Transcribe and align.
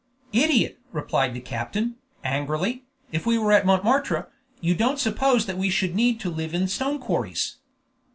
"Idiot!" 0.33 0.79
replied 0.91 1.35
the 1.35 1.39
captain, 1.39 1.95
angrily, 2.23 2.85
"if 3.11 3.27
we 3.27 3.37
were 3.37 3.51
at 3.51 3.67
Montmartre, 3.67 4.31
you 4.59 4.73
don't 4.73 4.97
suppose 4.97 5.45
that 5.45 5.59
we 5.59 5.69
should 5.69 5.93
need 5.93 6.19
to 6.21 6.31
live 6.31 6.55
in 6.55 6.67
stone 6.67 6.97
quarries?" 6.97 7.57